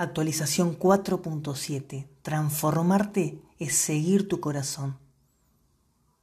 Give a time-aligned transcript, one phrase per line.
[0.00, 2.08] Actualización 4.7.
[2.22, 4.96] Transformarte es seguir tu corazón.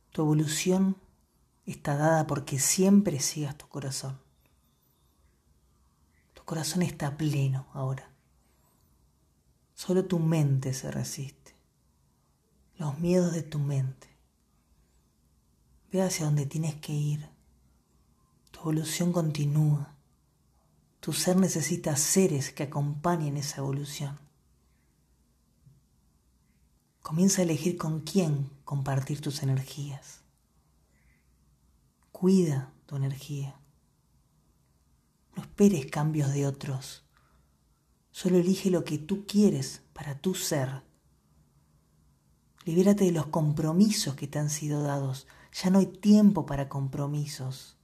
[0.09, 0.97] Tu evolución
[1.67, 4.19] está dada porque siempre sigas tu corazón.
[6.33, 8.09] Tu corazón está pleno ahora.
[9.75, 11.53] Solo tu mente se resiste.
[12.77, 14.07] Los miedos de tu mente.
[15.91, 17.29] Ve hacia donde tienes que ir.
[18.49, 19.96] Tu evolución continúa.
[21.07, 24.19] Tu ser necesita seres que acompañen esa evolución.
[27.01, 30.19] Comienza a elegir con quién compartir tus energías.
[32.11, 33.57] Cuida tu energía.
[35.37, 37.05] No esperes cambios de otros.
[38.11, 40.83] Solo elige lo que tú quieres para tu ser.
[42.65, 45.25] Libérate de los compromisos que te han sido dados.
[45.53, 47.77] Ya no hay tiempo para compromisos.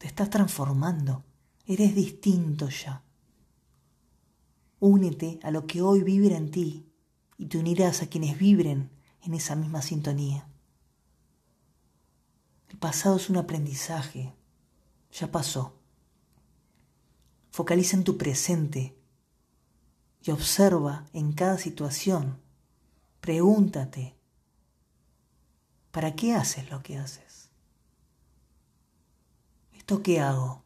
[0.00, 1.24] Te estás transformando.
[1.64, 3.02] Eres distinto ya.
[4.78, 6.92] Únete a lo que hoy vibra en ti
[7.38, 8.90] y te unirás a quienes vibren
[9.22, 10.46] en esa misma sintonía.
[12.68, 14.34] El pasado es un aprendizaje.
[15.10, 15.80] Ya pasó.
[17.50, 18.98] Focaliza en tu presente
[20.22, 22.42] y observa en cada situación.
[23.22, 24.18] Pregúntate,
[25.90, 27.49] ¿para qué haces lo que haces?
[29.98, 30.62] Qué hago?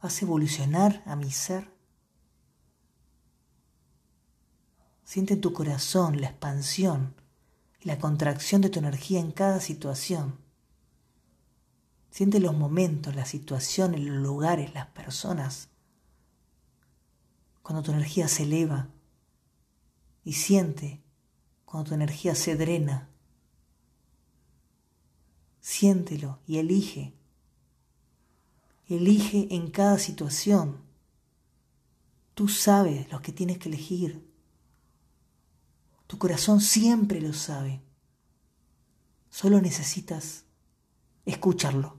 [0.00, 1.72] ¿Hace evolucionar a mi ser?
[5.04, 7.14] Siente en tu corazón la expansión
[7.80, 10.38] y la contracción de tu energía en cada situación.
[12.10, 15.70] Siente los momentos, las situaciones, los lugares, las personas.
[17.62, 18.88] Cuando tu energía se eleva
[20.24, 21.02] y siente
[21.64, 23.08] cuando tu energía se drena
[25.78, 27.14] Siéntelo y elige.
[28.88, 30.80] Elige en cada situación.
[32.34, 34.28] Tú sabes lo que tienes que elegir.
[36.08, 37.80] Tu corazón siempre lo sabe.
[39.30, 40.46] Solo necesitas
[41.24, 41.97] escucharlo.